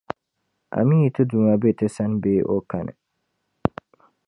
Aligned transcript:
Amii 0.77 1.13
Ti 1.15 1.21
Duuma 1.29 1.53
be 1.61 1.69
ti 1.77 1.87
sani 1.95 2.17
bee 2.21 2.41
o 2.53 2.55
kani? 2.69 2.93